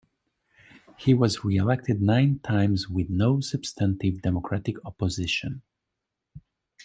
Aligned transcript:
He 0.97 1.13
was 1.13 1.45
reelected 1.45 2.01
nine 2.01 2.39
times 2.39 2.89
with 2.89 3.07
no 3.07 3.39
substantive 3.39 4.23
Democratic 4.23 4.83
opposition. 4.83 5.61